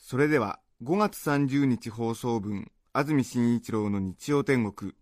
[0.00, 4.94] それでは、5月30日放送分、安住紳一郎の日曜天国、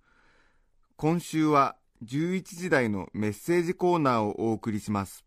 [0.96, 5.24] 今週は11時台のメッセージコーナーをお送りします。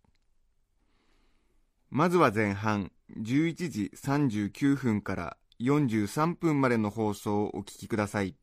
[1.89, 8.35] まずは前半、11時39分から43分までの放送をお聞きください。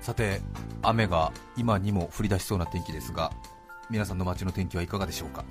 [0.00, 0.40] さて
[0.82, 3.30] 雨が今にも降り出しそうな天気ですが
[3.90, 5.44] 皆さんの街の天気はいかがでしょうか？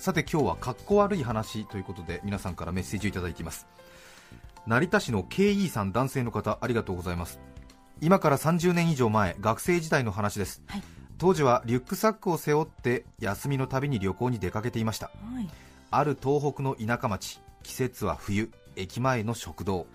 [0.00, 3.66] さて今日はかっこ悪い話ということで皆さんからメッセージをいただいています。
[4.66, 7.38] 成田市の KE さん男性の方ありがとうございます。
[8.00, 10.82] 今から30年以上前学生時代の話です、はい。
[11.18, 15.10] 当時はリュックサックを背負って休みのたびに旅行に出かけていました。
[15.90, 19.86] ある東北の田舎町季節は冬駅前の食堂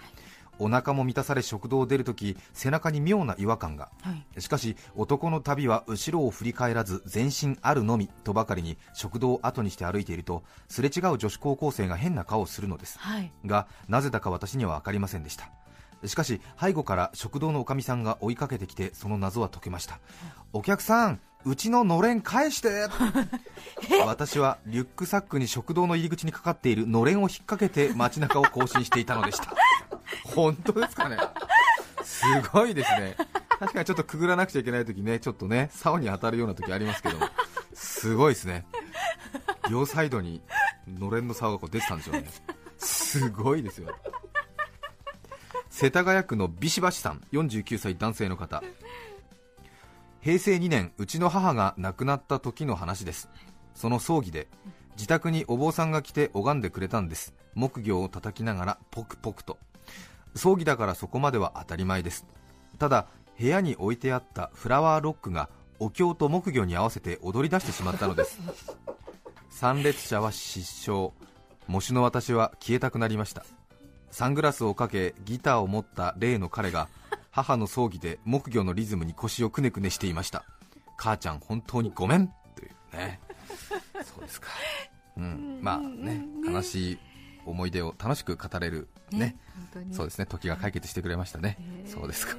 [0.59, 3.89] お腹も満たされ食堂を出るとき背中に妙な違和感が。
[4.01, 4.41] はい。
[4.41, 12.99] しかし男の旅は後ろを振り返らず全身あるのみとばかりに食堂を後にして歩いているとすれ違う女子高校生が変な顔をするのです。
[12.99, 13.31] はい。
[13.45, 15.49] がなぜだか私には分かりませんでした。
[16.05, 19.99] しかし背後から食堂のおかみさんが追いかけてきてその謎は解けました。
[20.53, 22.87] お客さんうちののれん返して！
[24.05, 29.53] 私はリュックサックに食堂の入り口にかかっているのれんを引っ掛けて街中を行進していたのでした
[30.23, 31.17] 本当ですかね。
[32.03, 33.15] すごいですね。
[33.59, 37.17] 確かにちょっとくぐらなくちゃいけない時ねちょっとね竿に当たるような時ありますけど
[37.73, 38.65] すごいですね。
[39.69, 40.41] 両サイドに
[40.87, 42.25] のれんの竿がこう出てたんでしょうね。
[42.77, 43.89] すごいですよ。
[45.69, 48.63] 世田谷区のビシバシさん49歳男性の方。
[50.21, 53.29] 平成2年うちの母が亡くなった時の話です。
[53.73, 54.47] その葬儀で
[54.95, 57.33] 自宅にお坊さんが来て拝んでくれたんです。
[57.53, 59.57] 木魚を叩きながらポクポクと。
[60.35, 62.25] 葬儀だからそこまでは当たり前です。
[62.77, 63.07] ただ
[63.39, 68.39] 部屋に置いてあったフラワーロックがお経と木魚に合わせて踊り出してしまったのです。
[69.49, 71.11] 参列者は失笑。
[71.67, 73.45] 喪主の私は消えたくなりました。
[74.11, 76.87] サングラスをかけギターを持った例の彼が
[77.31, 80.45] 母の葬儀で木魚のリズムに腰をくねくねしていました。
[80.95, 83.19] 母ちゃん本当にごめんというね。
[84.05, 84.47] そうですか。
[85.17, 85.59] うん。
[85.61, 86.99] まあね悲しい
[87.45, 89.93] 思い出を楽しく語れるね本当に。
[89.93, 90.25] そうですね。
[90.25, 91.57] 時が解決してくれましたね。
[91.85, 92.37] そうですか。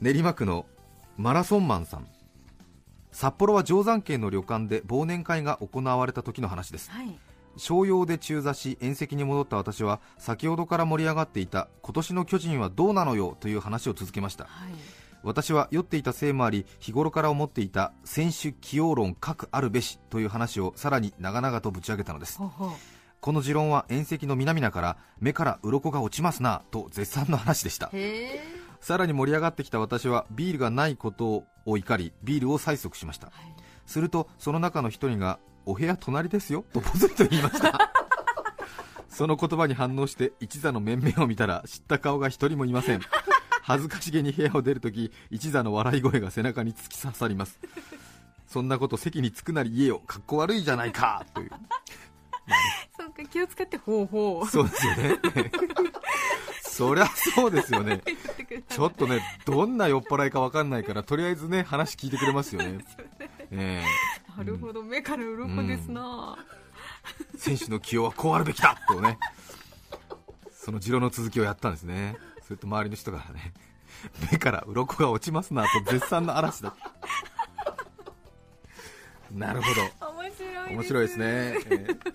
[0.00, 0.66] 練馬区の
[1.16, 2.06] マラソンマンさん。
[3.12, 6.90] 札幌は定山渓の旅館で忘年会が行われた時の話です。
[6.90, 7.18] はい。
[7.56, 14.44] 商用で中座し宴席に戻った私は先ほどから盛り上がっていた今年の巨人はどうなのよという話を続けました。
[14.44, 22.38] はい私は酔っていたせいもあり日頃から思っていた選手起用論各あるべしという話をさらに長々とぶち上げたのです。
[23.20, 27.90] この持論は宴席の南々から目から鱗が落ちますなと絶賛の話でした。
[28.80, 33.28] さらに盛り上がってきた私はビールがないことを怒りビールを催促しました。
[33.28, 33.54] はい。
[33.86, 37.92] するとその中の一人がお部屋隣ですよとポツリと言いました。
[39.08, 43.00] その言葉に反応して一座の面々を見たら知った顔が一人もいません
[43.66, 47.58] 恥ずかしげに部屋を出るとき一座の笑い声が背中に突き刺さります。
[48.46, 50.00] そんなこと席に着くなり言えよ。
[50.06, 51.24] かっこ悪いじゃないか。
[51.32, 51.50] という。
[52.94, 55.18] そうか気を使ってほうほうそうですよね。
[56.60, 58.02] そりゃそうですよね。
[58.68, 62.84] ちょっとねどんな酔っ払いか分かんないからとりあえずね話聞いてくれますよね。
[63.50, 64.36] ええ。
[64.36, 64.82] なるほど。
[64.82, 66.36] 目から鱗ですな。
[67.38, 69.18] 選手の起用はこうあるべきだとね。
[70.52, 72.16] その持論の続きをやったんですね
[72.46, 73.52] それと周りの人からね
[74.32, 76.74] 目から鱗が落ちますなと絶賛の嵐だ。
[79.32, 80.12] なるほど。
[80.12, 82.14] 面白い面白いですね、えー。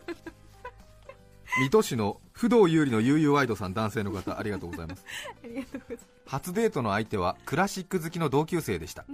[1.58, 5.04] 水戸市の不動有利の悠々ワイドさん男性の方ありがとうございます。
[5.44, 6.08] ありがとうございます。
[6.28, 9.06] 初デートの相手はクラシック好きの同級生でした。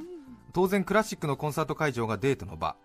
[0.53, 2.75] 当然クラシックのコンサート会場がデートの場。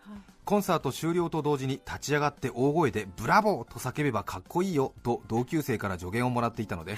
[0.44, 6.96] コンサート終了と同時に立ち上がって大声でブラボーと叫べばかっこいいよと同級生から助言をもらっていたので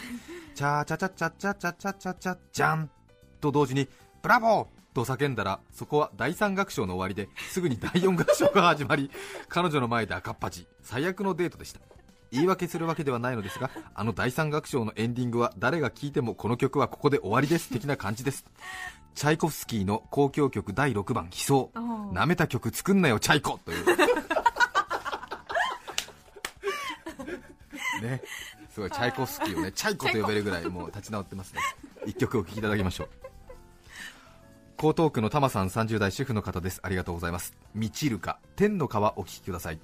[0.54, 2.90] チャチャチャチャチャチャチャチャチャチャン
[3.40, 3.88] と同時に
[4.22, 9.10] ブラボーと叫んだらそこは第3楽章の終わりですぐに第4楽章が始まり
[9.48, 11.80] 彼女の前で赤っ恥最悪のデートでした
[12.30, 18.44] 言い訳するわけではないのですがあの第3楽章のエンディングは誰が聴いてもこの曲はここで終わりです的な感じです
[19.14, 21.70] チャイコフスキーの交響曲第6番「悲壮」
[22.12, 23.86] 「なめた曲作んなよチャイコ」という
[28.02, 28.22] ね
[28.72, 31.60] すごいチャイコフスキーをねチャイコと呼べるぐらいもう立ち直ってますね。
[32.06, 33.08] 一曲お聴きいただきましょう。
[34.78, 36.80] 江東区のタマさん30代主婦の方です。
[36.82, 37.54] ありがとうございます。
[37.74, 38.40] みちるか。
[38.56, 39.80] 天の川お聴きください。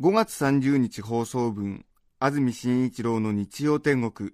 [0.00, 1.84] 5月30日放送分、
[2.20, 4.30] 安住紳一郎の日曜天国。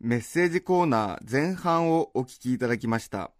[0.00, 3.32] メッセージコーナー前半をお聞きいただきました。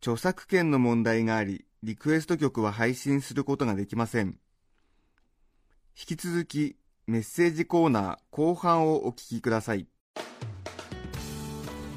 [0.00, 4.41] 著作権の問題があり、リクエスト曲は配信することができません。
[5.98, 9.86] 引き続き、メッセージコーナー後半をお聞きください。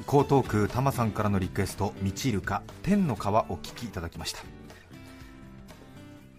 [0.02, 4.40] 江東区タマさんからのリクエスト「みちるか天の川」お聞きいただきました。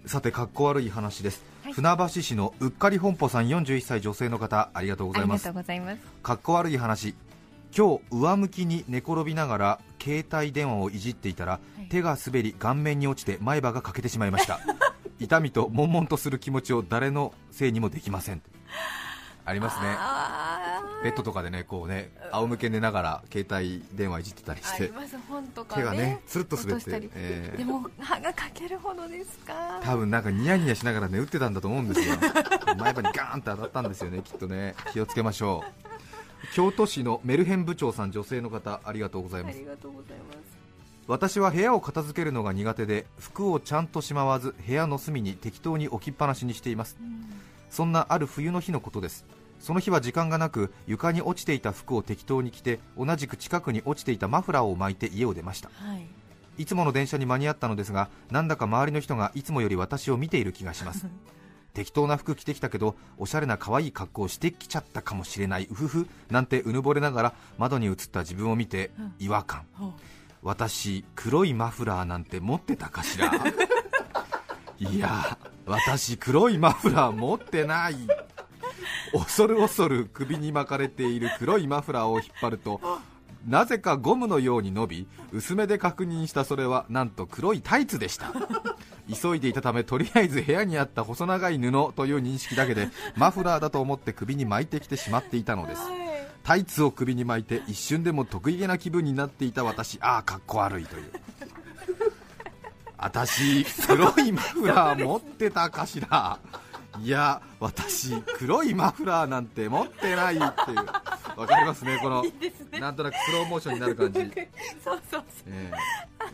[0.06, 1.74] さてかっこ悪い話です、はい。
[1.74, 5.48] 船橋市のうっかり本舗さん41歳女性の方ありがとうございます。
[5.48, 6.00] ありがとうございます。
[6.24, 7.16] かっこ悪い話。
[7.76, 11.90] 今日上向きに寝転びながら携帯電話をいじっていたら、い。
[11.90, 14.60] 手が滑り顔面に落ちて前歯が欠けてしまいました
[15.20, 18.42] 痛みと悶々とする気持ちを誰のせいにもできません
[19.46, 19.98] ありますね。
[21.04, 24.92] ベッドとかでねこうね仰向け寝ながら携帯電話いじってたりして。
[25.74, 27.58] 手がねつるっと滑って、えー。
[27.58, 29.80] でも歯がかけるほどですか？
[29.82, 32.16] 多分なんかニヤニヤしながらね打ってたんだと思うんですよ。
[32.78, 34.76] 前歯にガーンって当たったんですよねきっとね。
[34.92, 36.54] 気をつけましょう。
[36.54, 39.56] 京都市のメルヘン部長さん女性の方ありがとうございます。
[39.56, 40.67] ありがとうございます
[41.08, 46.98] 私は部屋を片付けるのが苦手で服をちゃんとしまわず部屋の隅に適当に置きっぱなしにしています。
[47.70, 49.26] そんなある冬の日のことです。
[49.60, 55.70] その日は時間がなく床に落ちていた服を適当に着て同じく近くに落ちていたマフラーを巻いて家を出ました。
[55.74, 56.08] はい。
[56.62, 61.08] いつもの電車に間に合ったのですがなんだか周りの人がいつもより私を見ている気がします。
[61.74, 69.14] 適当な服着てきたけどおしゃれな可愛い格好をしてきちゃったかもしれないうふふなんてうぬぼれながら窓に映った自分を見てうん。
[69.20, 69.66] 違和感。
[69.74, 69.94] ほう
[70.44, 73.32] 私黒いマフラーなんて持ってたかしら？
[74.80, 77.96] いや私黒いマフラー持ってない。
[79.14, 82.82] 恐る恐る首に巻かれている黒いマフラーを引っ張ると
[83.48, 88.34] なぜかゴムのように伸び薄めで確認したそれはなんと黒いタイツでした。
[89.22, 95.82] 急いでいたためとりあえず部屋にあった細長い布という認識だけでマフラーだと思って首に巻いてきてしまっていたのです。
[96.48, 100.00] タイツを首に巻いて一瞬でも得意げな気分になっていた私。
[100.00, 101.12] ああかっこ悪いという。
[102.98, 106.40] 私黒いマフラー持ってたかしら。
[107.04, 110.78] いや私黒いマフラーなんて持ってないっていう。
[111.38, 112.24] わかりますねこの
[112.80, 114.20] なんとなくスローモーションになる感じ、
[114.82, 115.74] そうそうえ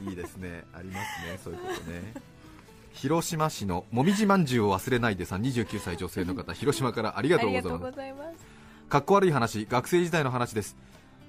[0.05, 0.63] えいいですね。
[0.75, 2.13] ありますねそういうことね。
[2.91, 8.52] 広島市のもみじまんじゅうを忘れないでさん29歳女性の方広島からありがとうございます
[8.93, 10.77] かっこ悪い話学生時代の話です。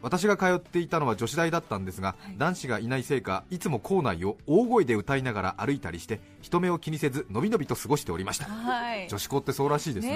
[0.02, 2.36] 私が通っていたのは女子大だったんですが、はい。
[2.36, 8.44] 男子がいないせいかいつも校内を大声で歌いながら歩いたりして人目を気にせずのびのびと過ごしておりました。
[8.44, 9.08] はい。
[9.08, 10.14] 女子校ってそうらしいですね。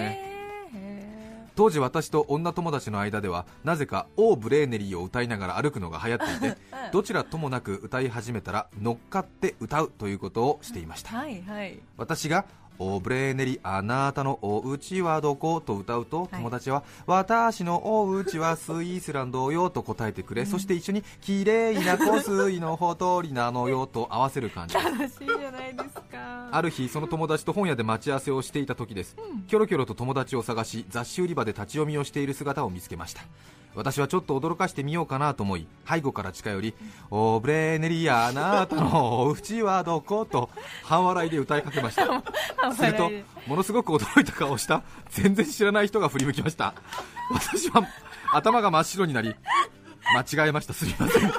[0.75, 6.59] ね当時私と女友達の間ではなぜか「オー・ブレーネリー」を歌いながら歩くのが流行っていて
[6.93, 11.17] どちらともなく歌い始めたら乗っかって歌うということをしていました。
[11.17, 11.81] はいはい。
[11.97, 12.45] 私が
[12.79, 16.29] 「オブレーネリあなたのお家はどこ?」と歌うと、はい。
[16.33, 26.02] 友達は「私のお家はスイスランドよ」と答えてくれ、そして一緒に「綺麗な湖水のほとりなのよ」と合わせる感じ楽しいじゃないですか
[26.50, 33.23] ある日その友達と本屋で待ち合わせをしていた時です、キョロキョロと友達を探し雑誌売り場で立ち読みをしている姿を見つけました。
[33.75, 36.75] 私はちょっと驚かしてみようかなと思い背後から近寄り
[37.12, 40.50] 「オブレーネリあなたのお家はどこ?」と
[40.83, 42.05] 半笑いで歌いかけました。
[42.75, 43.11] すると
[43.47, 46.75] ものすごく驚いた顔をした全然知らない人が振り向きました。
[47.31, 47.87] 私は
[48.33, 49.35] 頭が真っ白になり
[50.14, 50.73] 間違えました。
[50.73, 51.31] すみません。
[51.31, 51.37] と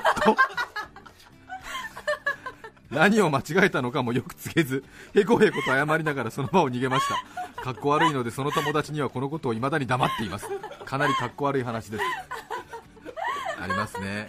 [2.91, 7.63] 何を間違えたのかもよく告げずへこへこと謝りながらその場を逃げました。
[7.63, 10.48] かっこ悪いのでその友達にはこのことを未だに黙っています。
[10.86, 12.03] かなりかっこ悪い話です。
[13.62, 14.27] ありますね。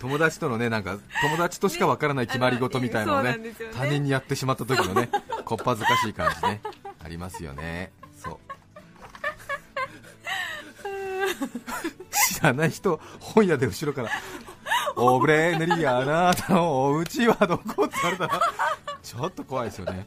[0.00, 3.54] 友達とのねなんか友達としかわからない決まり事みたいなのをねね。
[3.72, 5.08] 他人にやってしまった時のね
[5.44, 6.60] こっぱずかしい感じね
[7.02, 7.92] ありますよね。
[8.18, 8.38] そう。
[12.34, 14.10] 知らない人本屋で後ろから
[14.96, 18.40] 「オブレーネリあなたのお家はどこ?」って言われたら
[19.02, 20.06] ちょっと怖いですよね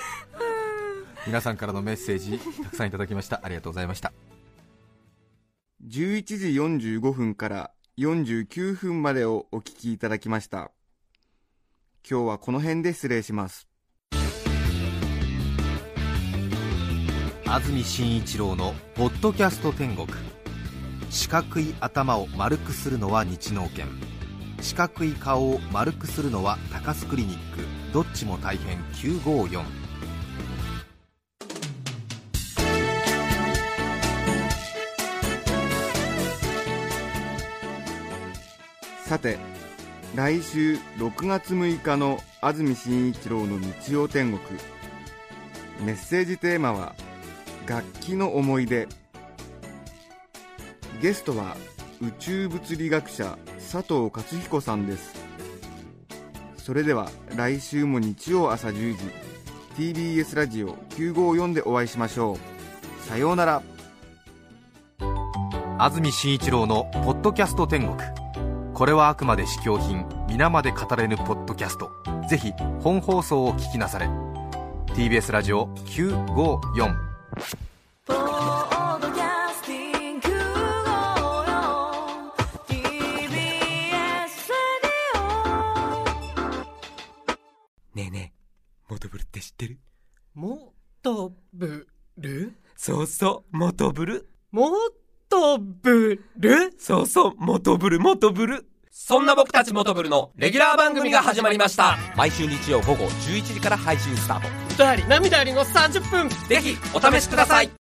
[1.26, 4.12] 皆さんからのメッセージたくさんいただきましたありがとうございました
[5.86, 6.22] 11
[6.78, 10.70] 時45分から49分までをお聞きいただきました。
[12.08, 13.66] 今日はこの辺で失礼します。
[17.44, 20.06] 安住紳一郎の「ポッドキャスト天国」
[21.10, 23.86] 四角い頭を丸くするのは日農研。
[24.60, 27.62] 四角い顔を丸くするのは高須クリニック。
[27.92, 29.64] どっちも大変954
[39.06, 39.38] さて
[40.14, 44.60] 来週6月6日の安住紳一郎の日曜天国。
[45.80, 46.94] メッセージテーマは
[47.66, 48.86] 「楽器の思い出」
[51.00, 51.56] ゲストは
[52.00, 55.14] 宇宙物理学者佐藤勝彦さんです。
[56.56, 58.98] それでは来週も日曜朝10時
[59.76, 63.08] TBS ラジオ954でお会いしましょう。
[63.08, 63.62] さようなら。
[65.78, 67.96] 安住紳一郎の「ポッドキャスト天国」
[68.74, 71.92] これはあくまで試供品皆まで語れぬポッドキャスト。
[72.28, 74.08] ぜひ本放送を聞きなされ。
[74.94, 76.92] TBS ラジオ954
[87.98, 89.80] ねえねえモトブルって知ってる？
[90.32, 94.28] もとぶるそうそうモトブル。
[94.52, 94.70] も
[95.28, 98.68] とぶるそうそうモトブルモトブル。
[98.92, 101.98] そんな僕たちモトブルのレギュラー番組が始まりました。
[102.16, 104.48] 毎週日曜午後11時から配信スタート。
[104.74, 106.28] 歌あり涙ありの30分。
[106.48, 107.70] ぜひお試しください